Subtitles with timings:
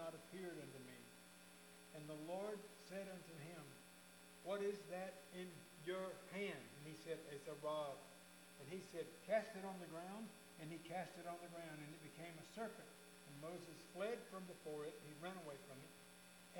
[0.00, 0.98] not appeared unto me.
[1.92, 2.56] And the Lord
[2.88, 3.62] said unto him,
[4.48, 5.46] What is that in
[5.84, 6.64] your hand?
[6.80, 8.00] And he said, It's a rod.
[8.64, 10.24] And he said, Cast it on the ground.
[10.60, 12.84] And he cast it on the ground, and it became a serpent.
[12.84, 14.92] And Moses fled from before it.
[15.08, 15.92] He ran away from it.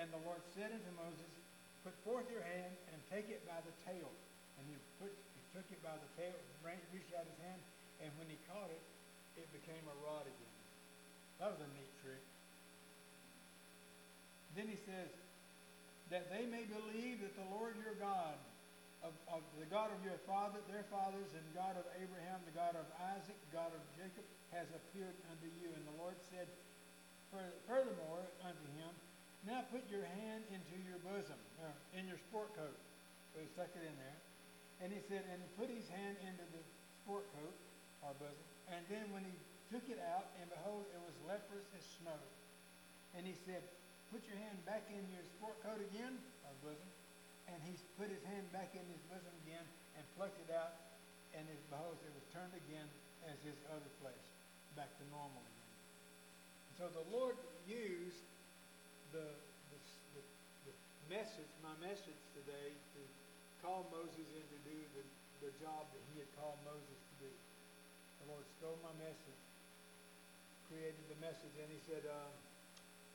[0.01, 1.29] And the Lord said unto Moses,
[1.85, 4.09] Put forth your hand and take it by the tail.
[4.57, 6.33] And he, put, he took it by the tail,
[6.93, 7.61] reached out his hand,
[8.03, 8.85] and when he caught it,
[9.39, 10.57] it became a rod again.
[11.39, 12.23] That was a neat trick.
[14.57, 15.11] Then he says,
[16.11, 18.35] that they may believe that the Lord your God,
[19.01, 22.75] of, of the God of your father, their fathers, and God of Abraham, the God
[22.75, 25.71] of Isaac, God of Jacob, has appeared unto you.
[25.71, 26.51] And the Lord said,
[27.65, 28.93] furthermore unto him,
[29.47, 32.77] now put your hand into your bosom, uh, in your sport coat.
[33.33, 34.19] So he stuck it in there.
[34.85, 36.61] And he said, and put his hand into the
[37.01, 37.57] sport coat,
[38.05, 38.47] our bosom.
[38.69, 39.33] And then when he
[39.73, 42.21] took it out, and behold, it was leprous as snow.
[43.17, 43.63] And he said,
[44.11, 46.91] put your hand back in your sport coat again, our bosom.
[47.47, 49.63] And he put his hand back in his bosom again
[49.95, 50.75] and plucked it out.
[51.35, 52.87] And his, behold, it was turned again
[53.31, 54.23] as his other flesh,
[54.75, 55.73] back to normal again.
[56.67, 57.39] And so the Lord
[57.71, 58.27] used
[59.15, 59.31] the,
[59.71, 59.79] the,
[60.19, 60.23] the,
[60.67, 60.75] the
[61.07, 63.01] message, my message today, to
[63.63, 65.05] call Moses in to do the,
[65.47, 67.33] the job that he had called Moses to do.
[68.27, 69.43] The Lord stole my message,
[70.67, 72.31] created the message, and he said, uh,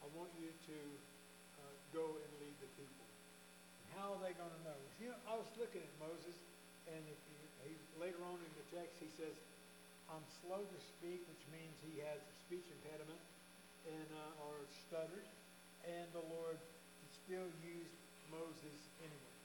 [0.05, 0.77] I want you to
[1.57, 3.09] uh, go and lead the people.
[3.81, 4.77] And how are they going to know?
[5.01, 6.37] You know, I was looking at Moses,
[6.93, 9.33] and if he, he, later on in the text, he says,
[10.13, 13.17] I'm slow to speak, which means he has a speech impediment
[13.89, 15.25] and uh, or stuttered,
[15.89, 16.61] and the Lord
[17.25, 17.97] still used
[18.29, 19.37] Moses anyway.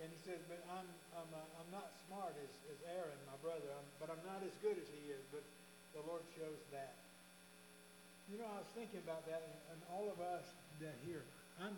[0.00, 3.68] And he says, but I'm, I'm, uh, I'm not smart as, as Aaron, my brother,
[3.68, 5.44] I'm, but I'm not as good as he is, but
[5.92, 6.96] the Lord shows that.
[8.24, 10.48] You know, I was thinking about that, and, and all of us
[10.80, 11.28] that here,
[11.60, 11.76] I'm,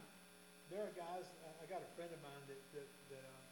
[0.71, 1.27] there are guys,
[1.59, 3.45] I got a friend of mine that, that, that um,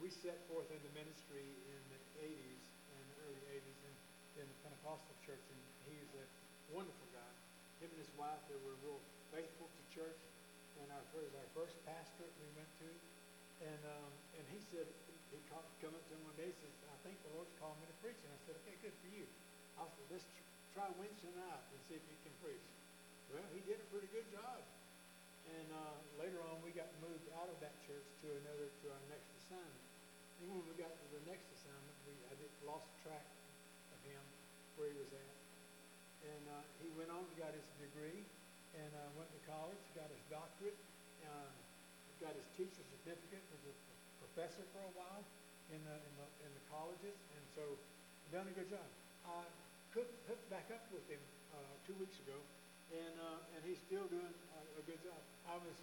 [0.00, 2.64] we set forth into ministry in the 80s,
[2.96, 3.94] in the early 80s, in,
[4.40, 6.24] in the Pentecostal church, and he's a
[6.72, 7.32] wonderful guy.
[7.84, 10.20] Him and his wife, they were real faithful to church,
[10.80, 12.88] and our first, our first pastor we went to,
[13.68, 14.88] and um, and he said,
[15.28, 17.76] he called, come up to him one day, he says, I think the Lord's calling
[17.84, 19.28] me to preach, and I said, okay, good for you.
[19.76, 20.26] I said, let's
[20.74, 22.66] try Wednesday night and see if you can preach.
[23.30, 24.58] Well, he did a pretty good job.
[25.46, 29.04] And uh, later on, we got moved out of that church to another, to our
[29.06, 29.86] next assignment.
[30.42, 33.22] And when we got to the next assignment, we I did, lost track
[33.94, 34.18] of him,
[34.74, 35.36] where he was at.
[36.26, 38.26] And uh, he went on, got his degree,
[38.74, 40.74] and uh, went to college, got his doctorate,
[41.22, 41.54] uh,
[42.18, 43.74] got his teacher certificate, was a
[44.26, 45.22] professor for a while
[45.70, 47.62] in the, in the, in the colleges, and so
[48.34, 48.88] done a good job.
[49.22, 49.46] Uh,
[49.94, 51.22] hooked, hooked back up with him
[51.54, 52.34] uh, two weeks ago,
[52.90, 55.16] and uh, and he's still doing a, good job.
[55.48, 55.78] I was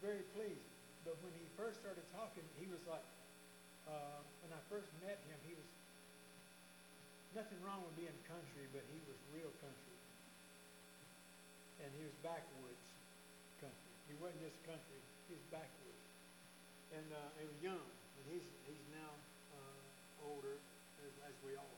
[0.00, 0.72] very pleased,
[1.04, 3.04] but when he first started talking, he was like,
[3.84, 5.68] uh, when I first met him, he was
[7.36, 9.98] nothing wrong with being country, but he was real country,
[11.84, 12.86] and he was backwoods
[13.60, 13.92] country.
[14.08, 16.04] He wasn't just country; he was backwoods,
[16.94, 19.12] and uh, he was young, and he's he's now
[19.52, 20.56] uh, older,
[21.04, 21.77] as, as we all.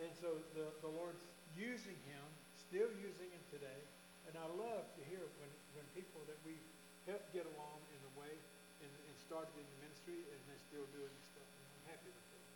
[0.00, 1.20] And so the, the Lord's
[1.52, 2.24] using him,
[2.56, 3.80] still using him today.
[4.28, 6.56] And I love to hear when, when people that we
[7.04, 8.32] helped get along in the way
[8.80, 11.44] and, and started in the ministry and they're still doing stuff.
[11.44, 12.48] And I'm happy with that.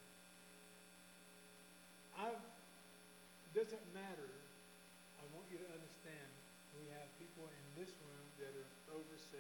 [2.14, 2.28] I,
[3.54, 4.34] doesn't matter.
[5.14, 6.26] I want you to understand
[6.74, 9.38] we have people in this room that are over 70.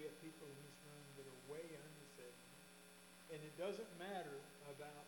[0.00, 3.36] We have people in this room that are way under 70.
[3.36, 4.40] And it doesn't matter
[4.72, 5.04] about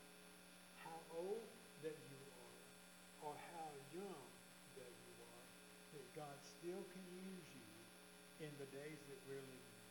[0.85, 1.49] how old
[1.81, 4.27] that you are or how young
[4.79, 5.45] that you are,
[5.99, 7.67] that God still can use you
[8.47, 9.85] in the days that we're living in.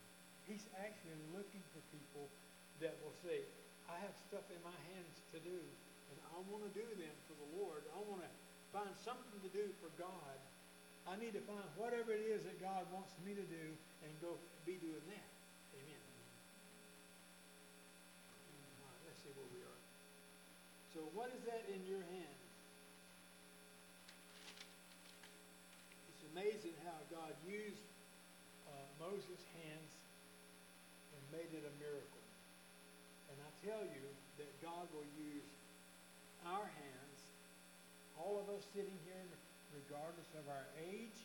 [0.47, 2.31] He's actually looking for people
[2.79, 3.43] that will say,
[3.91, 7.35] I have stuff in my hands to do, and I want to do them for
[7.35, 7.83] the Lord.
[7.91, 8.31] I want to
[8.71, 10.37] find something to do for God.
[11.07, 13.65] I need to find whatever it is that God wants me to do
[14.03, 14.35] and go
[14.67, 15.29] be doing that.
[15.79, 16.03] Amen.
[19.07, 19.81] Let's see where we are.
[20.91, 22.36] So what is that in your hand?
[26.37, 27.81] Amazing how God used
[28.69, 29.93] uh, Moses' hands
[31.09, 32.25] and made it a miracle.
[33.33, 34.05] And I tell you
[34.37, 35.49] that God will use
[36.45, 37.19] our hands,
[38.21, 39.25] all of us sitting here,
[39.73, 41.17] regardless of our age,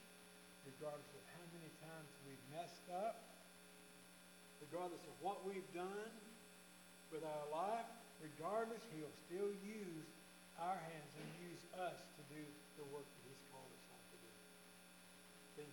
[0.65, 3.21] regardless of how many times we've messed up,
[4.65, 6.09] regardless of what we've done
[7.13, 7.85] with our life,
[8.25, 10.09] regardless, he'll still use
[10.57, 12.41] our hands and use us to do
[12.81, 14.33] the work that he's called us all to do.
[15.61, 15.69] Then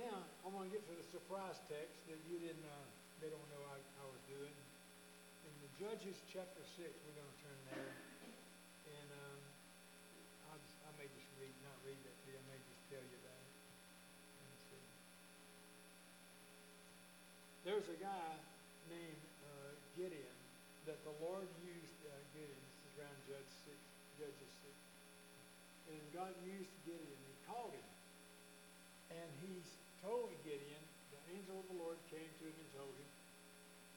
[0.00, 2.88] Now, I'm going to get to the surprise text that you didn't, uh,
[3.20, 4.56] they don't know I, I was doing.
[5.44, 7.92] In the Judges chapter 6, we're going to turn there.
[8.96, 9.40] And um,
[10.48, 13.04] I'll just, I may just read, not read that to you, I may just tell
[13.04, 13.52] you about it.
[14.40, 14.84] Let me see.
[17.68, 18.28] There's a guy
[18.88, 20.36] named uh, Gideon
[20.88, 23.76] that the Lord used, uh, Gideon, this is around Judge 6,
[24.16, 25.92] Judges 6.
[25.92, 27.88] And God used Gideon, he called him.
[29.12, 29.50] And he
[30.04, 33.10] told Gideon, the angel of the Lord came to him and told him,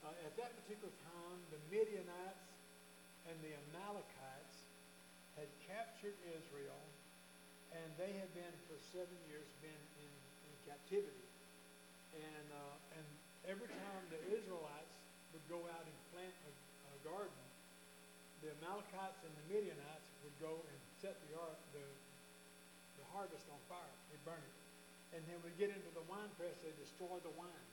[0.04, 2.48] uh, at that particular time, the Midianites
[3.32, 4.68] and the Amalekites
[5.40, 6.84] had captured Israel,
[7.72, 11.24] and they had been for seven years been in, in captivity.
[12.20, 13.08] And, uh, and
[13.48, 14.96] every time the Israelites
[15.32, 17.44] would go out and plant a, a garden,
[18.44, 21.40] the Amalekites and the Midianites would go and set the,
[21.80, 21.86] the,
[23.00, 23.96] the harvest on fire.
[24.12, 24.63] They burn it.
[25.14, 27.66] And then we get into the wine press, they destroy the wine.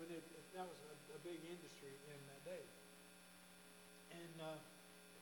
[0.00, 2.64] But it, it, that was a, a, big industry in that day.
[4.14, 4.58] And uh,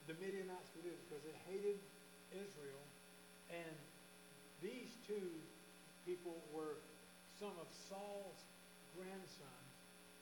[0.07, 1.75] the Midianites would do it because they hated
[2.31, 2.83] Israel.
[3.51, 3.75] And
[4.63, 5.27] these two
[6.07, 6.79] people were
[7.35, 8.39] some of Saul's
[8.95, 9.71] grandsons.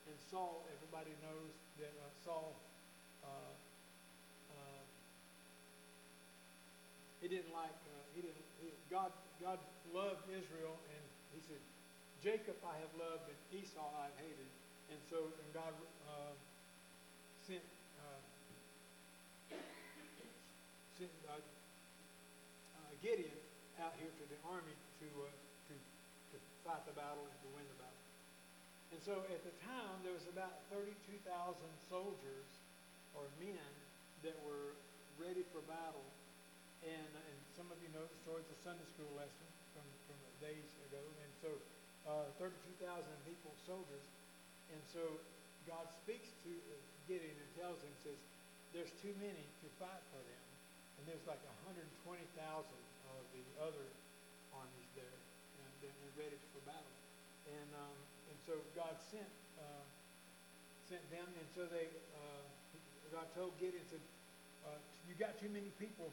[0.10, 2.58] And Saul, everybody knows that uh, Saul,
[3.22, 3.54] uh,
[4.56, 4.82] uh
[7.22, 9.12] he didn't like, uh, he didn't, he, God,
[9.42, 9.60] God
[9.94, 11.05] loved Israel and
[12.26, 14.50] Jacob I have loved and Esau I have hated.
[14.90, 15.70] And so and God
[16.10, 16.34] uh,
[17.46, 17.62] sent,
[18.02, 18.18] uh,
[20.98, 23.38] sent uh, uh, Gideon
[23.78, 25.30] out here to the army to, uh,
[25.70, 25.74] to,
[26.34, 28.04] to fight the battle and to win the battle.
[28.90, 31.22] And so at the time, there was about 32,000
[31.86, 32.50] soldiers
[33.14, 33.70] or men
[34.26, 34.74] that were
[35.22, 36.10] ready for battle.
[36.82, 39.46] And, and some of you know the story, it's a Sunday school lesson
[39.78, 41.06] from, from days ago.
[41.22, 41.54] And so
[42.06, 42.82] uh, 32,000
[43.26, 44.06] people, soldiers.
[44.70, 45.02] And so
[45.66, 46.52] God speaks to
[47.10, 48.18] Gideon and tells him, says,
[48.74, 50.46] there's too many to fight for them.
[50.98, 51.86] And there's like 120,000
[52.38, 53.88] of the other
[54.54, 56.96] armies there and, they're ready for battle.
[57.46, 57.98] And, um,
[58.32, 59.30] and so God sent,
[59.62, 59.86] uh,
[60.90, 61.30] sent them.
[61.30, 62.42] And so they, uh,
[63.14, 64.02] God told Gideon, said,
[64.66, 66.10] uh, you got too many people.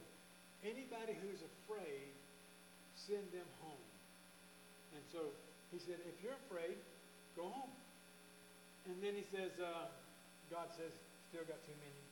[0.61, 2.13] Anybody who's afraid,
[2.95, 3.89] send them home.
[4.93, 5.33] And so
[5.73, 6.77] he said, if you're afraid,
[7.33, 7.73] go home.
[8.85, 9.89] And then he says, uh,
[10.53, 10.93] God says,
[11.33, 12.03] still got too many.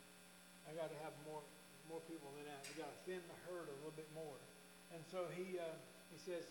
[0.65, 1.45] I got to have more
[1.91, 2.63] more people than that.
[2.71, 4.39] We got to thin the herd a little bit more.
[4.95, 5.67] And so he uh,
[6.15, 6.47] he says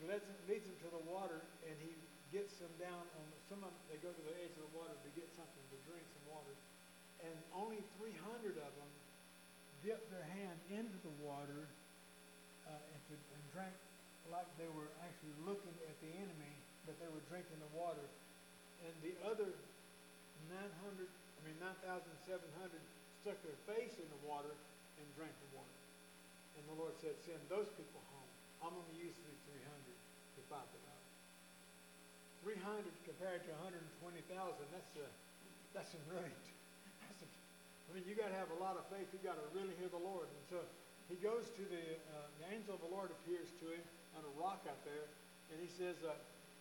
[0.00, 1.92] he leads them, leads them to the water, and he
[2.32, 3.84] gets them down on some of them.
[3.92, 6.54] They go to the edge of the water to get something to drink, some water,
[7.22, 8.90] and only 300 of them
[9.84, 11.68] dip their hand into the water
[12.66, 13.74] uh, and, to, and drank
[14.32, 16.54] like they were actually looking at the enemy,
[16.84, 18.04] but they were drinking the water.
[18.84, 19.48] And the other
[20.48, 22.44] 900, I mean 9,700
[23.24, 24.52] stuck their face in the water
[25.00, 25.78] and drank the water.
[26.56, 28.30] And the Lord said, send those people home.
[28.62, 31.10] I'm going to use these 300 to fight the battle.
[32.42, 34.26] 300 compared to 120,000,
[34.74, 35.06] that's a,
[35.74, 36.34] that's a really,
[37.06, 39.06] that's a, I mean, you got to have a lot of faith.
[39.14, 40.26] You got to really hear the Lord.
[40.26, 40.58] And so
[41.06, 41.84] he goes to the,
[42.14, 43.84] uh, the angel of the Lord appears to him
[44.18, 45.06] on a rock out there,
[45.54, 46.10] and he says, uh,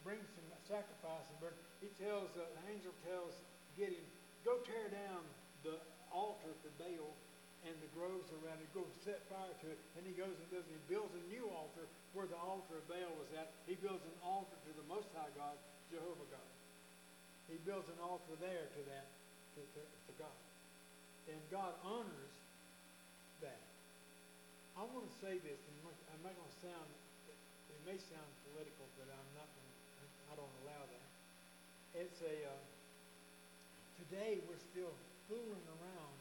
[0.06, 1.58] bring some sacrifice and burn.
[1.82, 3.34] He tells, uh, the angel tells
[3.74, 4.06] Gideon,
[4.46, 5.26] go tear down
[5.66, 5.82] the
[6.14, 7.18] altar to Baal
[7.66, 8.70] and the groves around it.
[8.78, 9.80] Go set fire to it.
[9.98, 13.12] And he goes and does, he builds a new altar where the altar of Baal
[13.18, 13.50] was at.
[13.66, 15.58] He builds an altar to the Most High God,
[15.90, 16.52] Jehovah God.
[17.50, 19.08] He builds an altar there to that,
[19.58, 20.38] to, to, to God.
[21.28, 22.36] And God honors
[23.42, 23.60] that.
[24.78, 25.76] I want to say this, and
[26.14, 26.88] I'm not going to sound
[27.88, 29.48] may sound political, but I'm not.
[30.28, 31.10] I don't allow that.
[31.96, 32.36] It's a.
[32.44, 32.64] Uh,
[34.04, 34.92] today we're still
[35.32, 36.18] fooling around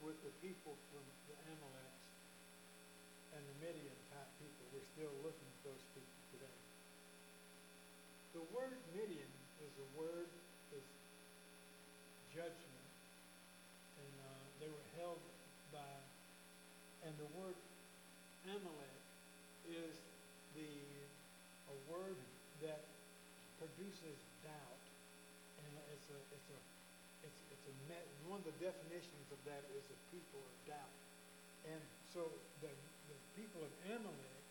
[0.00, 2.08] with the people from the Amaleks
[3.36, 4.64] and the Midian type people.
[4.72, 6.58] We're still looking at those people today.
[8.32, 9.32] The word Midian
[9.68, 10.32] is a word
[10.72, 10.86] is
[12.32, 12.88] judgment,
[14.00, 15.20] and uh, they were held
[15.76, 15.92] by.
[17.04, 17.60] And the word
[18.48, 18.96] Amalek
[19.68, 19.92] is
[20.56, 20.72] the
[21.72, 22.16] a word
[22.62, 22.82] that
[23.58, 24.82] produces doubt,
[25.62, 26.58] and it's a it's a
[27.26, 30.94] it's it's a met, one of the definitions of that is a people of doubt,
[31.66, 32.26] and so
[32.62, 32.70] the
[33.10, 34.42] the people of Amalek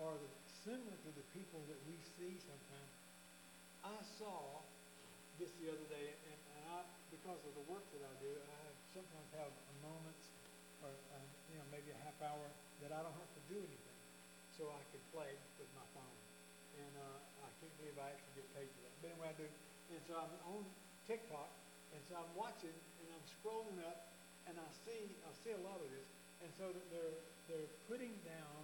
[0.00, 0.30] are the,
[0.64, 2.92] similar to the people that we see sometimes.
[3.84, 4.64] I saw
[5.36, 6.80] this the other day, and, and I
[7.12, 8.60] because of the work that I do, I
[8.92, 10.24] sometimes have moments
[10.84, 12.46] or uh, you know maybe a half hour
[12.84, 13.98] that I don't have to do anything
[14.56, 16.18] so I could play with my phone.
[16.78, 17.23] and uh,
[17.64, 18.92] I can't believe I actually get paid for that.
[19.00, 19.48] But anyway, I do.
[19.88, 20.68] And so I'm on
[21.08, 21.48] TikTok,
[21.96, 24.12] and so I'm watching, and I'm scrolling up,
[24.44, 26.04] and I see I see a lot of this,
[26.44, 27.16] and so that they're
[27.48, 28.60] they're putting down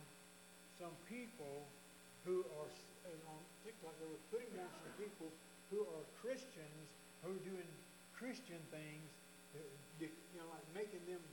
[0.76, 1.64] some people
[2.28, 2.69] who are
[3.25, 3.97] on TikTok.
[3.97, 5.33] They were putting down some people
[5.73, 6.92] who are Christians
[7.25, 7.69] who are doing
[8.12, 9.09] Christian things,
[9.57, 9.64] uh,
[9.97, 11.25] you know, like making them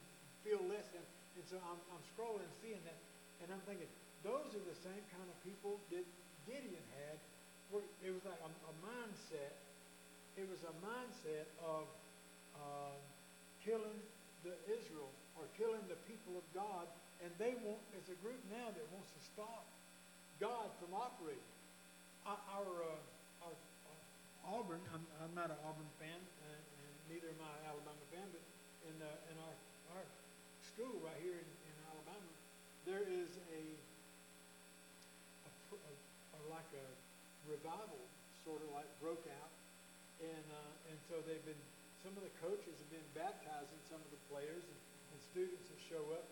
[0.47, 1.03] feel less than.
[1.35, 2.95] And so I'm, I'm scrolling, seeing that,
[3.43, 3.91] and I'm thinking,
[4.23, 6.07] those are the same kind of people that
[6.47, 7.19] Gideon had.
[7.75, 9.51] It was like a, a mindset.
[10.39, 11.83] It was a mindset of
[12.55, 12.95] uh,
[13.59, 13.99] killing
[14.47, 16.87] the Israel or killing the people of God,
[17.19, 17.83] and they want.
[17.91, 19.67] There's a group now that wants to stop
[20.39, 21.51] God from operating.
[22.23, 23.99] Our, our, uh, our, our
[24.55, 24.79] Auburn.
[24.95, 28.43] I'm, I'm not an Auburn fan, and, and neither am I an Alabama fan, but
[28.87, 29.55] in uh, in our
[29.99, 30.03] our
[30.63, 32.31] school right here in, in Alabama,
[32.87, 33.63] there is a,
[35.43, 36.87] a, a, a like a
[37.47, 37.99] revival
[38.43, 39.51] sort of like broke out,
[40.23, 41.59] and uh, and so they've been
[42.03, 44.79] some of the coaches have been baptizing some of the players and,
[45.11, 46.27] and students that show up,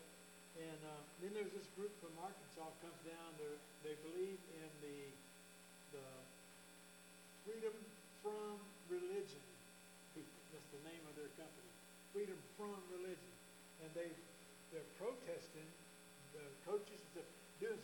[0.56, 3.28] and uh, then there's this group from Arkansas comes down.
[3.40, 4.98] They they believe in the
[5.96, 6.06] the
[7.44, 7.74] freedom
[8.20, 9.44] from religion.
[10.16, 11.68] That's the name of their company.
[12.16, 13.34] Freedom from religion,
[13.84, 14.08] and they
[14.72, 15.68] they're protesting
[16.32, 17.00] the coaches
[17.60, 17.80] doing.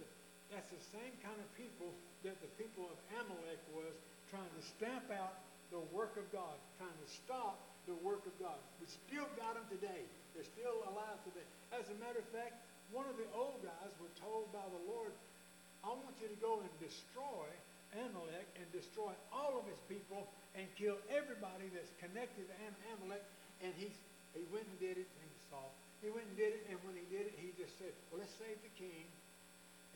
[0.53, 3.95] That's the same kind of people that the people of Amalek was
[4.31, 5.43] trying to stamp out
[5.75, 7.59] the work of God, trying to stop
[7.91, 8.57] the work of God.
[8.79, 10.07] We still got them today.
[10.33, 11.45] They're still alive today.
[11.75, 12.57] As a matter of fact,
[12.95, 15.13] one of the old guys were told by the Lord,
[15.83, 17.49] I want you to go and destroy
[17.93, 22.55] Amalek and destroy all of his people and kill everybody that's connected to
[22.97, 23.25] Amalek.
[23.65, 23.91] And he,
[24.37, 25.73] he went and did it, and Saul.
[26.01, 28.35] He went and did it, and when he did it, he just said, well, let's
[28.35, 29.07] save the king,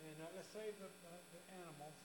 [0.07, 1.97] and uh, let's save the, uh, the animals,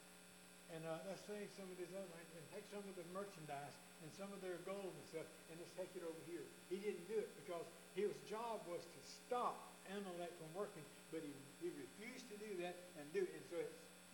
[0.75, 4.09] and uh, let's save some of these other and take some of the merchandise and
[4.15, 6.43] some of their gold and stuff, and let's take it over here.
[6.71, 11.33] He didn't do it because his job was to stop Amalek from working, but he,
[11.59, 13.33] he refused to do that and do it.
[13.35, 13.57] And so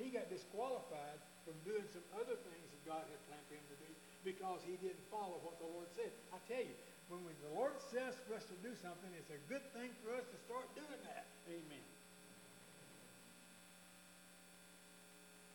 [0.01, 3.77] he got disqualified from doing some other things that God had planned for him to
[3.79, 3.91] do
[4.27, 6.11] because he didn't follow what the Lord said.
[6.35, 6.75] I tell you,
[7.07, 10.27] when the Lord says for us to do something, it's a good thing for us
[10.27, 11.23] to start doing that.
[11.47, 11.85] Amen.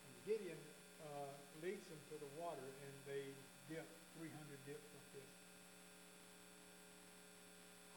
[0.09, 0.57] And Gideon
[1.05, 1.29] uh,
[1.61, 3.35] leads them to the water, and they
[3.67, 3.83] dip
[4.15, 4.31] 300
[4.63, 5.31] dips like this.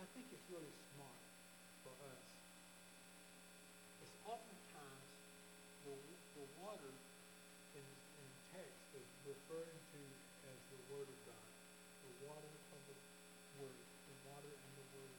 [0.01, 1.22] I think it's really smart
[1.86, 2.25] for us.
[4.01, 5.05] It's oftentimes
[5.86, 5.94] the,
[6.41, 6.89] the water
[7.77, 10.01] in, in text is referring to
[10.50, 11.50] as the Word of God,
[12.10, 12.98] the water of the
[13.62, 15.17] Word, the water and the Word,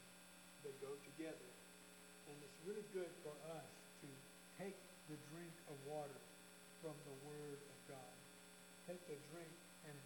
[0.67, 1.51] they go together.
[2.27, 3.71] And it's really good for us
[4.03, 4.09] to
[4.59, 4.75] take
[5.07, 6.19] the drink of water
[6.83, 7.76] from the Word of.
[8.87, 9.51] Take the drink
[9.91, 9.97] and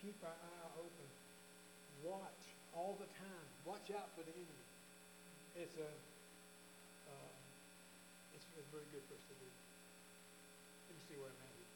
[0.00, 1.08] keep our eye open.
[2.06, 2.42] Watch
[2.74, 3.46] all the time.
[3.66, 4.66] Watch out for the enemy.
[5.58, 5.90] It's a
[7.10, 7.34] uh,
[8.34, 9.50] it's, it's very good for us to do.
[10.88, 11.66] Let me see where I'm at here.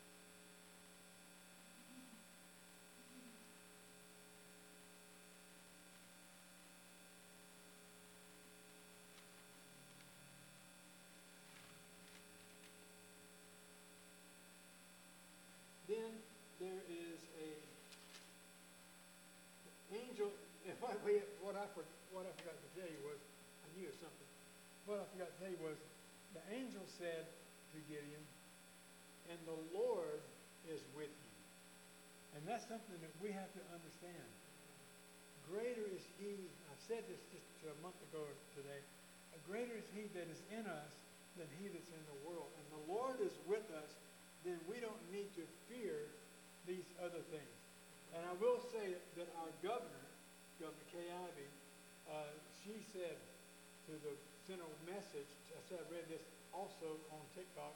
[15.91, 16.11] Then
[16.61, 17.49] there is a
[19.95, 20.31] angel.
[20.65, 20.97] If I,
[21.45, 21.67] what I
[22.15, 24.31] what I forgot to tell you was, I knew it was something.
[24.87, 25.77] What I forgot to tell you was,
[26.33, 27.27] the angel said
[27.75, 28.23] to Gideon,
[29.31, 30.23] "And the Lord
[30.71, 31.33] is with you."
[32.39, 34.29] And that's something that we have to understand.
[35.51, 36.35] Greater is He.
[36.71, 38.23] I said this just a month ago
[38.55, 38.83] today.
[39.47, 40.95] Greater is He that is in us
[41.37, 42.49] than He that's in the world.
[42.59, 43.91] And the Lord is with us
[44.45, 46.05] then we don't need to fear
[46.69, 47.57] these other things.
[48.13, 50.07] And I will say that our governor,
[50.61, 51.49] Governor Ivey,
[52.15, 52.31] uh,
[52.63, 53.19] she said
[53.91, 54.15] to the
[54.47, 55.27] sent a message.
[55.51, 57.75] I said I read this also on TikTok,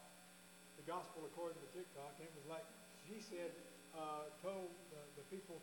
[0.79, 2.67] the gospel according to TikTok, and it was like
[3.09, 3.49] she said,
[3.97, 5.57] uh, told the, the people,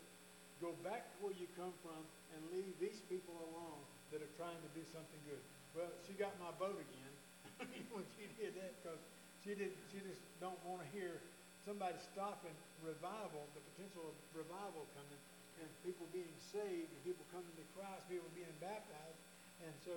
[0.57, 2.01] go back to where you come from
[2.33, 3.79] and leave these people alone
[4.09, 5.41] that are trying to do something good.
[5.77, 7.13] Well, she got my vote again
[7.93, 8.97] when she did that because
[9.45, 9.77] she did.
[9.93, 11.21] She just don't want to hear
[11.61, 15.21] somebody stopping revival, the potential of revival coming,
[15.61, 19.19] and people being saved, and people coming to Christ, people being baptized,
[19.63, 19.95] and so,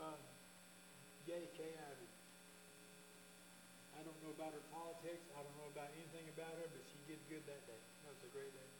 [0.00, 0.18] uh,
[1.24, 1.72] yay, Kay.
[4.00, 5.28] I don't know about her politics.
[5.36, 7.82] I don't know about anything about her, but she did good that day.
[8.08, 8.70] That was a great day.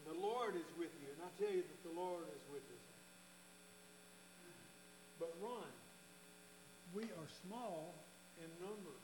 [0.00, 2.64] And the Lord is with you, and I tell you that the Lord is with
[2.64, 2.86] us.
[5.20, 5.68] But Ron,
[6.96, 7.92] we are small
[8.40, 8.96] in number.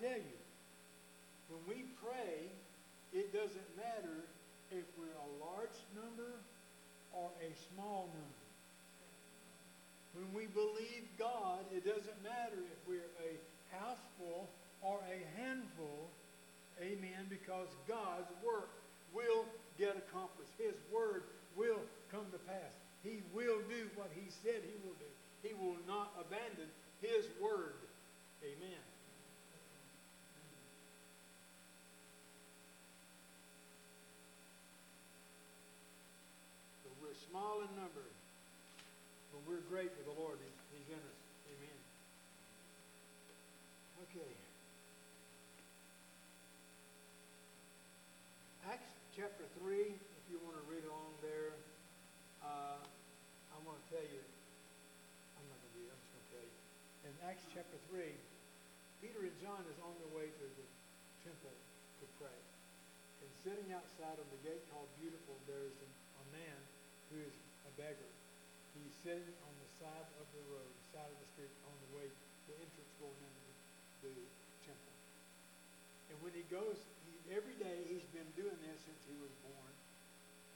[0.00, 0.38] Tell you,
[1.48, 2.50] when we pray,
[3.12, 4.26] it doesn't matter
[4.70, 6.36] if we're a large number
[7.12, 8.42] or a small number.
[10.16, 13.36] When we believe God, it doesn't matter if we're a
[13.76, 14.48] house full
[14.82, 16.08] or a handful.
[16.80, 17.28] Amen.
[17.28, 18.72] Because God's work
[19.12, 19.44] will
[19.78, 20.52] get accomplished.
[20.58, 21.24] His word
[21.56, 22.72] will come to pass.
[23.04, 25.10] He will do what he said he will do.
[25.42, 26.68] He will not abandon
[27.00, 27.76] his word.
[28.42, 28.82] Amen.
[37.30, 38.06] Small in number,
[39.32, 40.38] but we're great for the Lord.
[40.38, 41.20] He's, he's in us.
[41.50, 41.78] Amen.
[44.06, 44.32] Okay.
[48.70, 51.54] Acts chapter 3, if you want to read along there,
[52.42, 54.22] uh, I want to tell you,
[55.38, 56.56] I'm not going to read I'm just going to tell you.
[57.10, 58.06] In Acts chapter 3,
[59.02, 60.66] Peter and John is on their way to the
[61.26, 61.54] temple
[62.02, 62.38] to pray.
[63.22, 66.58] And sitting outside on the gate called Beautiful, there is a man
[67.10, 67.34] who is
[67.66, 68.10] a beggar.
[68.76, 72.06] He's sitting on the side of the road, side of the street, on the way,
[72.50, 73.50] the entrance going into
[74.06, 74.14] the,
[74.66, 74.94] temple.
[76.10, 79.72] And when he goes, he, every day he's been doing this since he was born.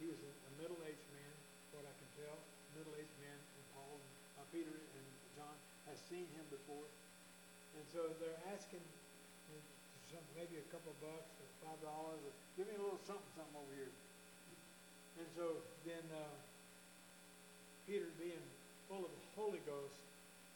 [0.03, 1.35] He was a, a middle-aged man,
[1.75, 2.39] what I can tell,
[2.75, 5.07] middle-aged man, and Paul and uh, Peter and
[5.39, 5.57] John
[5.91, 6.87] has seen him before.
[7.79, 9.59] And so they're asking you
[10.11, 13.55] some, maybe a couple bucks or five dollars or give me a little something, something
[13.55, 13.95] over here.
[15.21, 16.33] And so then uh,
[17.85, 18.41] Peter, being
[18.89, 20.01] full of the Holy Ghost,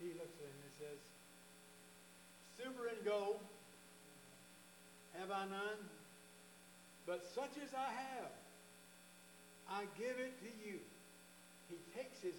[0.00, 1.00] he looks at him and says,
[2.56, 3.44] Silver and gold
[5.20, 5.80] have I none,
[7.04, 8.32] but such as I have,
[9.68, 10.80] I give it to you.
[11.68, 12.34] He takes his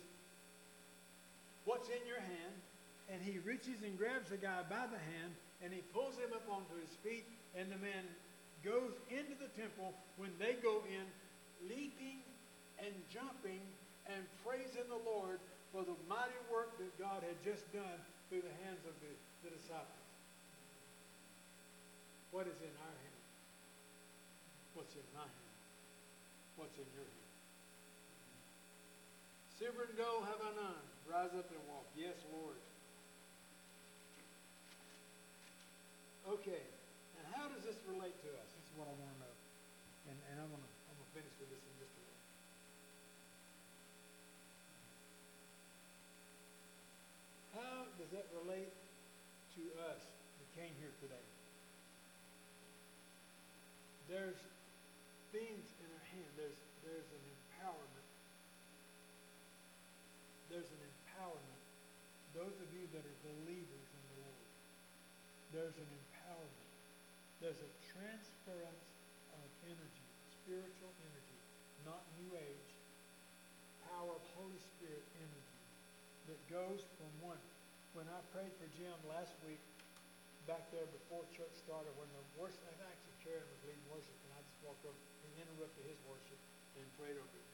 [1.65, 2.55] what's in your hand,
[3.13, 6.49] and he reaches and grabs the guy by the hand, and he pulls him up
[6.49, 8.01] onto his feet, and the man
[8.65, 11.05] goes into the temple when they go in,
[11.69, 12.21] leaping
[12.79, 13.61] and jumping
[14.11, 15.39] and praising the Lord
[15.71, 17.99] for the mighty work that God had just done
[18.29, 19.11] through the hands of the,
[19.45, 20.05] the disciples.
[22.31, 23.23] What is in our hand?
[24.75, 25.55] What's in my hand?
[26.59, 27.25] What's in your hand?
[29.55, 30.83] Silver and gold have I none.
[31.07, 31.87] Rise up and walk.
[31.95, 32.59] Yes, Lord.
[36.27, 36.63] Okay.
[37.15, 38.49] And how does this relate to us?
[38.51, 39.35] This is what I want to know.
[40.11, 42.23] And, and I'm going to I'm gonna finish with this in just a minute.
[47.55, 48.71] How does that relate
[49.59, 51.27] to us that came here today?
[54.07, 54.39] There's
[55.35, 56.31] things in our hand.
[56.39, 56.55] There's,
[56.87, 58.09] there's an empowerment.
[60.47, 61.61] There's an empowerment.
[62.31, 64.47] Those of you that are believers in the Lord,
[65.51, 66.71] there's an empowerment.
[67.43, 68.87] There's a transference
[69.35, 71.39] of energy, spiritual energy,
[71.83, 72.71] not New Age,
[73.91, 75.59] power of Holy Spirit energy
[76.31, 77.43] that goes from one.
[77.95, 79.63] When I prayed for Jim last week,
[80.43, 84.35] back there before church started, when the worship, I actually Karen was leading worship, and
[84.35, 86.35] I just walked over and interrupted his worship
[86.75, 87.51] and prayed over him.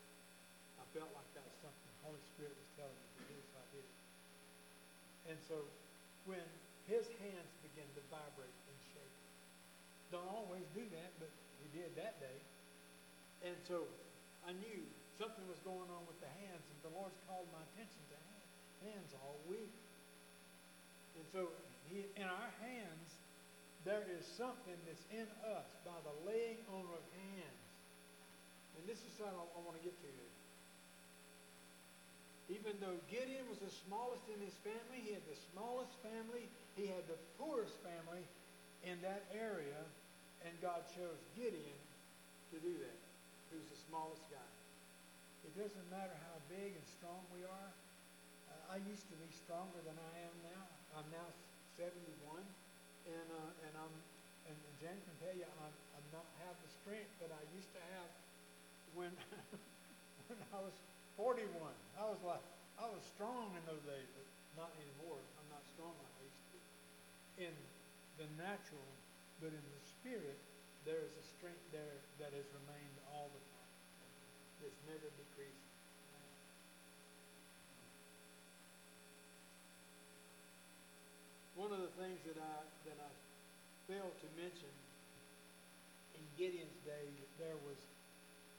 [0.82, 3.56] I felt like that was something the Holy Spirit was telling me to do, so
[3.62, 3.88] I did.
[5.30, 5.58] And so
[6.26, 6.42] when
[6.90, 9.18] his hands began to vibrate and shake,
[10.10, 11.30] don't always do that, but
[11.62, 12.42] he did that day.
[13.46, 13.86] And so
[14.42, 14.82] I knew
[15.22, 18.18] something was going on with the hands, and the Lord's called my attention to
[18.90, 19.70] hands all week.
[21.32, 21.48] So
[21.88, 23.10] he, in our hands,
[23.88, 27.64] there is something that's in us by the laying on of hands.
[28.78, 30.32] And this is what I, I want to get to here.
[32.60, 36.84] Even though Gideon was the smallest in his family, he had the smallest family, he
[36.84, 38.28] had the poorest family
[38.84, 39.80] in that area,
[40.44, 41.80] and God chose Gideon
[42.52, 43.00] to do that,
[43.50, 44.52] who's the smallest guy.
[45.48, 47.72] It doesn't matter how big and strong we are.
[48.52, 50.71] Uh, I used to be stronger than I am now.
[50.96, 51.28] I'm now
[51.80, 52.04] 71,
[53.08, 53.96] and uh, and I'm
[54.48, 57.82] and, Jan can tell you I'm I'm not have the strength that I used to
[57.96, 58.10] have
[58.98, 59.14] when
[60.28, 60.76] when I was
[61.16, 61.48] 41.
[61.96, 62.44] I was like
[62.76, 64.28] I was strong in those days, but
[64.60, 65.22] not anymore.
[65.40, 66.62] I'm not strong like I used to be.
[67.48, 67.56] In
[68.20, 68.90] the natural,
[69.40, 70.38] but in the spirit,
[70.84, 73.72] there is a strength there that has remained all the time.
[74.66, 75.71] It's never decreased.
[81.62, 82.58] One of the things that I
[82.90, 83.12] that I
[83.86, 84.74] failed to mention
[86.18, 87.06] in Gideon's day,
[87.38, 87.78] there was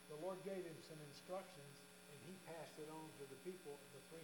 [0.06, 1.74] the Lord gave him some instructions,
[2.14, 4.22] and he passed it on to the people, of the 300.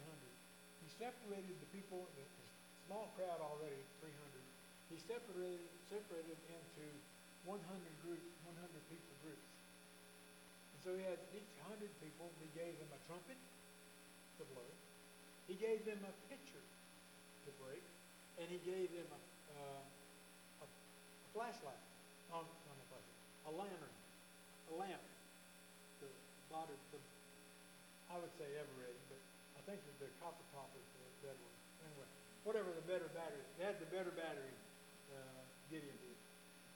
[0.79, 2.23] He separated the people, the,
[2.87, 4.15] small crowd already, 300,
[4.95, 6.87] he separated, separated into
[7.51, 7.59] 100
[8.07, 9.49] groups, 100 people groups.
[10.71, 13.43] And so he had each 100 people, he gave them a trumpet
[14.39, 14.71] to blow.
[15.51, 17.83] He gave them a pitcher to break.
[18.39, 19.21] And he gave them a,
[19.59, 21.83] uh, a, a flashlight.
[22.31, 23.19] Oh, not a flashlight.
[23.51, 23.95] A lantern.
[24.71, 25.03] A lamp.
[25.99, 26.09] The
[26.47, 27.03] body, the,
[28.15, 29.21] I would say ever-ready, but
[29.59, 31.59] I think the copper top is the better one.
[31.83, 32.09] Anyway,
[32.47, 33.43] whatever the better battery.
[33.59, 34.55] They had the better battery,
[35.11, 36.19] uh, Gideon did.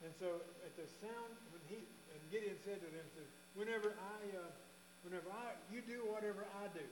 [0.02, 3.06] And so at the sound, when he, and Gideon said to them,
[3.54, 4.50] whenever I, uh,
[5.06, 6.82] whenever I, you do whatever I do.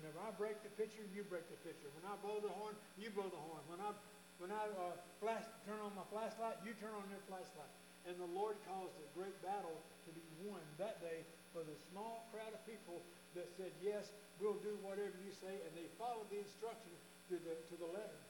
[0.00, 1.92] Whenever I break the pitcher, you break the pitcher.
[1.92, 3.60] When I blow the horn, you blow the horn.
[3.68, 3.92] When I,
[4.40, 7.68] when I uh, flash, turn on my flashlight, you turn on your flashlight.
[8.08, 11.20] And the Lord caused a great battle to be won that day
[11.52, 13.04] for the small crowd of people
[13.36, 14.08] that said, yes,
[14.40, 15.52] we'll do whatever you say.
[15.52, 16.96] And they followed the instruction
[17.28, 18.20] to the, to the letter.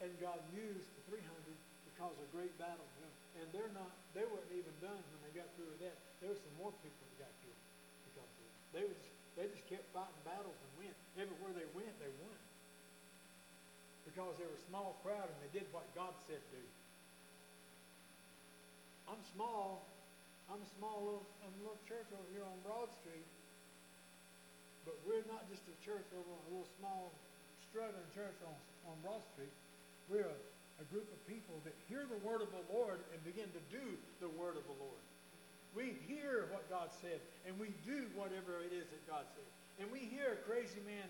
[0.00, 2.88] And God used the 300 to cause a great battle.
[3.36, 6.00] And they're not, they weren't even done when they got through with that.
[6.24, 7.60] There were some more people that got killed
[8.08, 8.32] because.
[8.72, 8.96] They was
[9.36, 10.96] they just kept fighting battles and went.
[11.16, 12.38] Everywhere they went, they won.
[14.04, 16.64] Because they were a small crowd and they did what God said to do.
[19.08, 19.88] I'm small.
[20.50, 23.24] I'm a small little, I'm a little church over here on Broad Street.
[24.84, 27.14] But we're not just a church over a little small,
[27.62, 28.56] struggling church on,
[28.90, 29.54] on Broad Street.
[30.10, 30.38] We're a,
[30.82, 33.96] a group of people that hear the word of the Lord and begin to do
[34.18, 35.04] the word of the Lord.
[35.72, 39.48] We hear what God said, and we do whatever it is that God said.
[39.80, 41.08] And we hear a crazy man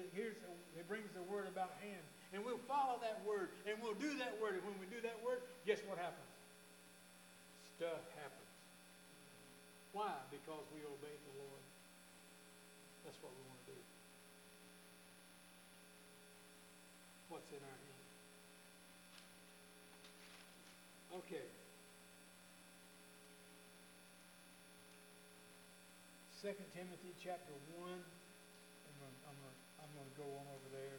[0.00, 0.36] that hears,
[0.76, 4.40] that brings the word about hand, and we'll follow that word, and we'll do that
[4.40, 4.56] word.
[4.56, 6.32] And when we do that word, guess what happens?
[7.76, 8.52] Stuff happens.
[9.92, 10.16] Why?
[10.32, 11.64] Because we obey the Lord.
[13.04, 13.80] That's what we want to do.
[17.28, 18.04] What's in our hand?
[21.24, 21.57] Okay.
[26.48, 27.92] 2 Timothy chapter 1.
[27.92, 30.96] I'm going I'm gonna, I'm gonna go on over there.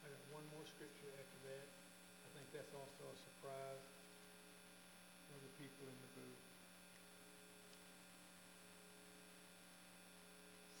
[0.00, 1.68] I got one more scripture after that.
[2.24, 3.84] I think that's also a surprise
[5.28, 6.44] for the people in the booth.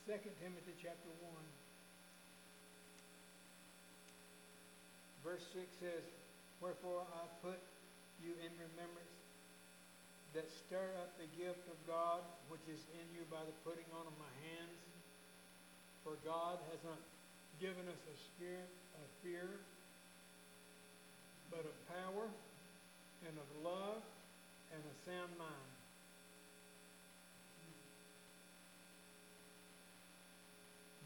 [0.08, 1.36] 2 Timothy chapter 1.
[5.20, 6.04] Verse 6 says,
[6.64, 7.60] Wherefore I put
[8.24, 9.23] you in remembrance
[10.34, 12.18] that stir up the gift of God
[12.50, 14.82] which is in you by the putting on of my hands.
[16.02, 16.98] For God has not
[17.62, 18.68] given us a spirit
[18.98, 19.46] of fear,
[21.54, 22.26] but of power
[23.24, 24.02] and of love
[24.74, 25.70] and a sound mind.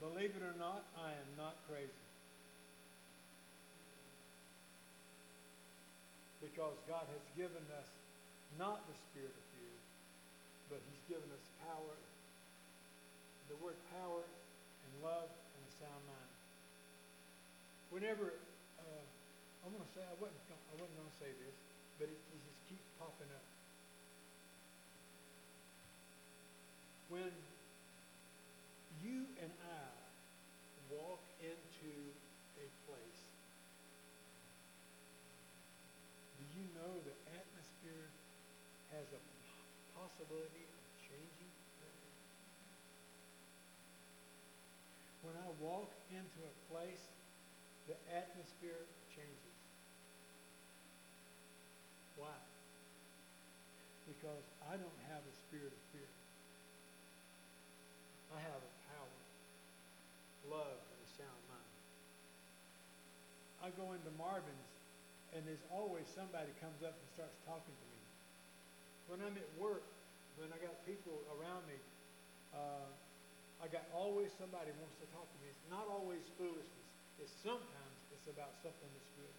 [0.01, 1.93] Believe it or not, I am not crazy.
[6.41, 7.91] Because God has given us
[8.57, 9.77] not the spirit of fear,
[10.73, 11.97] but he's given us power,
[13.53, 16.33] the word power and love and a sound mind.
[17.93, 18.37] Whenever,
[18.81, 19.05] uh,
[19.65, 21.57] I'm going to say, I wasn't, I wasn't going to say this,
[21.97, 23.47] but it, it just keeps popping up.
[27.09, 27.33] When
[29.01, 29.85] you and I
[30.93, 31.93] walk into
[32.61, 33.21] a place,
[36.37, 38.13] do you know the atmosphere
[38.93, 39.21] has a
[40.19, 41.53] possibility of changing.
[45.23, 47.07] When I walk into a place,
[47.87, 48.83] the atmosphere
[49.15, 49.55] changes.
[52.19, 52.35] Why?
[54.11, 56.11] Because I don't have a spirit of fear.
[58.35, 59.19] I have a power,
[60.51, 61.75] love, and a sound mind.
[63.63, 64.71] I go into Marvin's,
[65.31, 67.99] and there's always somebody comes up and starts talking to me
[69.09, 69.89] when I'm at work,
[70.39, 71.79] when I got people around me,
[72.55, 72.87] uh,
[73.59, 75.51] I got always somebody wants to talk to me.
[75.51, 76.89] It's not always foolishness.
[77.19, 79.37] It's sometimes it's about something that's good.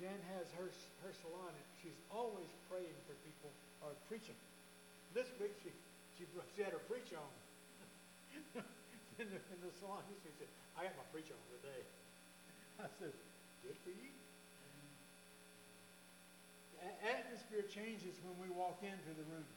[0.00, 0.72] Jan has her
[1.04, 1.52] her salon.
[1.52, 3.52] And she's always praying for people
[3.84, 4.36] or preaching.
[5.12, 5.70] This week she
[6.16, 6.24] she,
[6.56, 7.30] she had her preach on
[9.20, 10.00] in, the, in the salon.
[10.24, 11.82] She said, "I got my preach on today."
[12.80, 13.12] I said,
[13.60, 14.23] "Good for you."
[17.04, 19.48] Atmosphere changes when we walk into the room.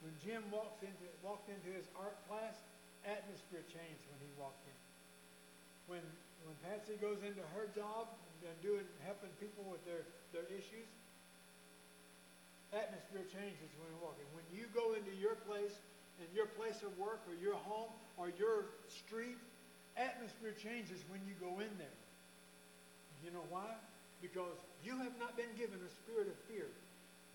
[0.00, 2.60] When Jim walks into, walked into his art class,
[3.04, 4.78] atmosphere changed when he walked in.
[5.88, 6.04] When,
[6.44, 8.12] when Patsy goes into her job
[8.44, 10.04] and doing, helping people with their,
[10.36, 10.88] their issues,
[12.72, 14.28] atmosphere changes when we walk in.
[14.36, 15.76] When you go into your place,
[16.20, 19.38] and your place of work or your home or your street,
[19.96, 21.98] atmosphere changes when you go in there.
[23.24, 23.74] You know why?
[24.22, 26.68] Because you have not been given a spirit of fear,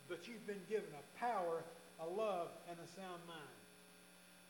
[0.07, 1.63] but you've been given a power,
[2.01, 3.57] a love, and a sound mind.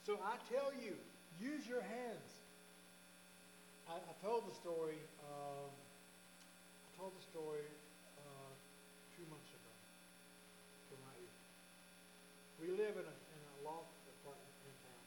[0.08, 0.96] So I tell you,
[1.40, 2.30] use your hands.
[3.90, 5.00] I, I told the story.
[5.24, 7.68] Um, I told the story
[8.20, 8.52] uh,
[9.16, 9.74] two months ago
[10.90, 11.14] to my.
[12.60, 15.06] We live in a, in a loft apartment in town,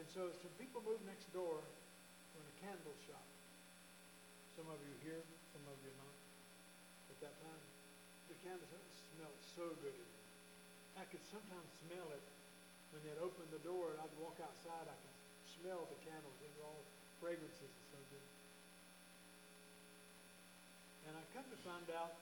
[0.00, 3.24] and so some people moved next door to a candle shop.
[4.56, 5.24] Some of you here,
[5.60, 6.16] some of you not.
[7.12, 7.64] At that time,
[8.32, 8.80] the candle shop
[9.12, 10.08] smelled so good.
[10.96, 12.24] I could sometimes smell it
[12.96, 14.88] when they'd open the door and I'd walk outside.
[14.88, 15.16] I could
[15.60, 16.32] smell the candles.
[16.40, 16.80] They were all
[17.20, 18.28] fragrances and so good.
[21.12, 22.16] And I come to find out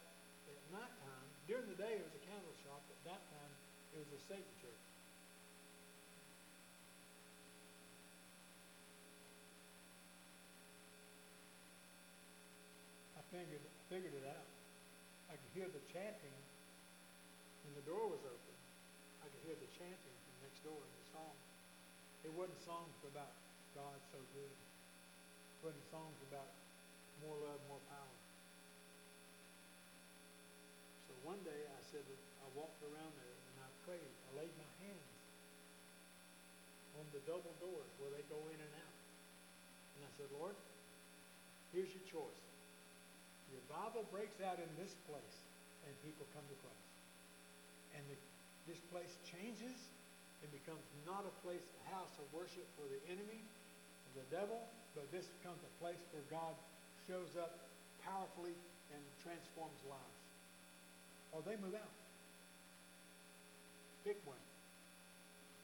[0.50, 3.52] at night time, during the day it was a candle shop, at night time
[3.94, 4.87] it was a Satan church.
[13.38, 14.50] Figured, figured it out.
[15.30, 16.34] I could hear the chanting
[17.62, 18.56] when the door was open.
[19.22, 21.36] I could hear the chanting from next door in the song.
[22.26, 23.30] It wasn't songs about
[23.78, 24.50] God so good.
[24.50, 26.50] It wasn't songs about
[27.22, 28.16] more love, more power.
[31.06, 32.02] So one day I said,
[32.42, 34.12] I walked around there and I prayed.
[34.34, 35.14] I laid my hands
[36.98, 38.98] on the double doors where they go in and out.
[39.94, 40.58] And I said, Lord,
[41.70, 42.47] here's your choice.
[43.68, 45.36] Revival breaks out in this place
[45.84, 46.88] and people come to Christ.
[47.92, 48.16] And the,
[48.64, 49.76] this place changes.
[50.40, 53.44] It becomes not a place, a house of worship for the enemy,
[54.16, 54.56] the devil,
[54.96, 56.56] but this becomes a place where God
[57.04, 57.68] shows up
[58.00, 58.56] powerfully
[58.96, 60.20] and transforms lives.
[61.36, 61.92] Or they move out.
[64.04, 64.40] Pick one.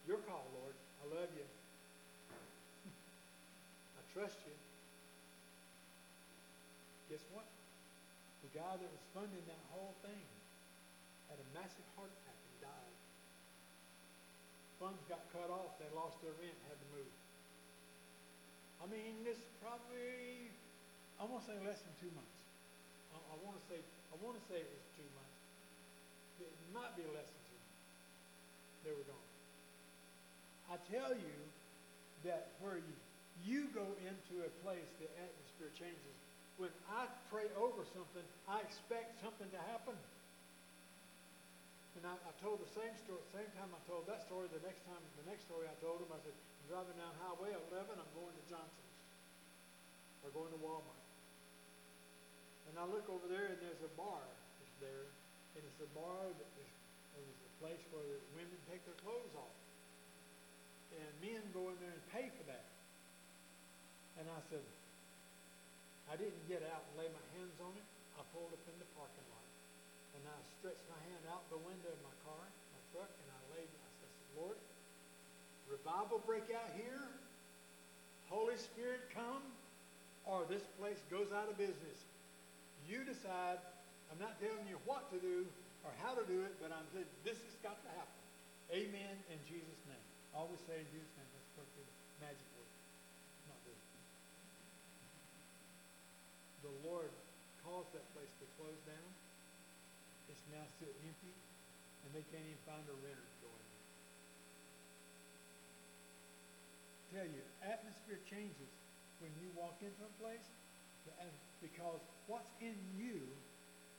[0.05, 0.77] Your call, Lord.
[1.01, 1.47] I love you.
[3.97, 4.53] I trust you.
[7.09, 7.49] Guess what?
[8.55, 10.23] Guy that was funding that whole thing
[11.27, 12.95] had a massive heart attack and died.
[14.79, 15.75] Funds got cut off.
[15.83, 17.15] They lost their rent, had to move.
[18.79, 20.55] I mean, this probably,
[21.19, 22.39] I want to say less than two months.
[23.11, 23.83] I, I want to say,
[24.15, 25.39] I want to say it was two months.
[26.39, 27.83] It might be less than two months.
[28.87, 29.31] They were gone.
[30.71, 31.39] I tell you
[32.23, 32.97] that where you,
[33.43, 36.19] you go into a place, the atmosphere changes.
[37.85, 39.93] Over something, I expect something to happen.
[42.01, 44.89] And I, I told the same story, same time I told that story, the next
[44.89, 48.13] time, the next story I told him, I said, I'm driving down Highway 11, I'm
[48.17, 48.97] going to Johnson's.
[50.25, 51.05] Or going to Walmart.
[52.73, 55.05] And I look over there and there's a bar that's there.
[55.53, 56.73] And it's a bar that is,
[57.21, 59.57] a place where the women take their clothes off.
[60.97, 62.65] And men go in there and pay for that.
[64.17, 64.65] And I said,
[66.15, 67.87] I didn't get out and lay my hands on it.
[68.15, 69.49] I pulled up in the parking lot.
[70.15, 73.41] And I stretched my hand out the window of my car, my truck, and I
[73.59, 74.55] laid, I said, Lord,
[75.67, 77.03] revival break out here,
[78.31, 79.43] Holy Spirit come,
[80.23, 81.99] or this place goes out of business.
[82.87, 83.59] You decide.
[84.13, 85.43] I'm not telling you what to do
[85.83, 88.21] or how to do it, but I'm saying this has got to happen.
[88.71, 90.07] Amen in Jesus' name.
[90.31, 91.27] Always say in Jesus' name.
[91.55, 92.71] To be the magic word.
[93.51, 93.83] Not this.
[96.63, 97.13] The Lord
[97.65, 99.11] caused that place to close down.
[100.31, 101.35] It's now still empty,
[102.07, 103.85] and they can't even find a renter to go in there.
[107.21, 108.71] Tell you, atmosphere changes
[109.19, 110.47] when you walk into a place,
[111.21, 111.29] uh,
[111.61, 112.01] because
[112.31, 113.21] what's in you,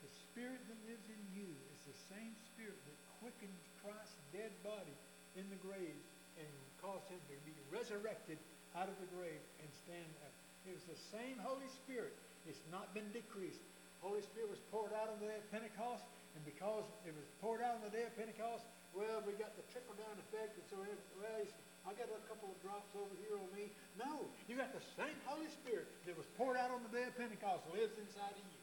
[0.01, 4.95] the spirit that lives in you, is the same spirit that quickened Christ's dead body
[5.37, 5.99] in the grave
[6.39, 6.49] and
[6.81, 8.39] caused him to be resurrected
[8.75, 10.33] out of the grave and stand up.
[10.67, 12.13] It was the same Holy Spirit.
[12.49, 13.61] It's not been decreased.
[14.01, 16.03] Holy Spirit was poured out on the day of Pentecost,
[16.35, 19.65] and because it was poured out on the day of Pentecost, well, we got the
[19.75, 21.43] trickle down effect, and so well,
[21.85, 23.69] I got a couple of drops over here on me.
[23.99, 27.13] No, you got the same Holy Spirit that was poured out on the day of
[27.13, 28.61] Pentecost lives inside of you.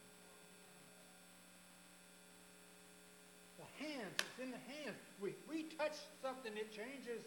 [3.62, 4.98] The hands, it's in the hands.
[5.22, 7.22] We, we touch something, it changes.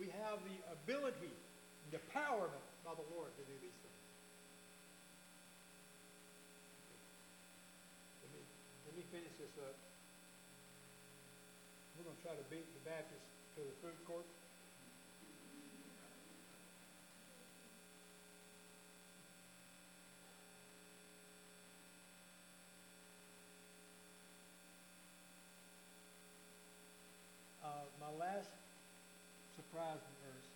[0.00, 1.34] We have the ability,
[1.92, 2.48] the power
[2.80, 4.03] by the Lord to do these things.
[9.14, 9.78] finish this up.
[11.94, 14.26] We're going to try to beat the Baptists to the food court.
[27.62, 28.50] Uh, my last
[29.54, 30.50] surprising verse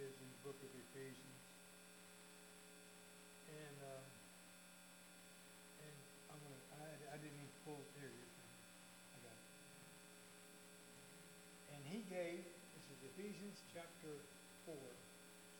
[0.00, 1.44] is in the book of Ephesians.
[3.52, 4.11] And uh,
[13.42, 14.22] Ephesians chapter
[14.66, 14.74] 4,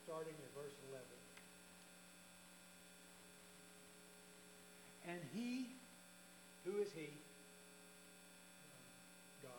[0.07, 1.03] starting at verse 11.
[5.09, 5.66] And he,
[6.64, 7.11] who is he?